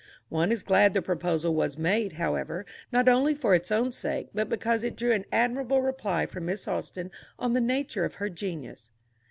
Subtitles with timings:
[0.29, 4.49] One is glad the proposal was made, however, not only for its own sake, but
[4.49, 8.89] because it drew an admirable reply from Miss Austen on the nature of her genius.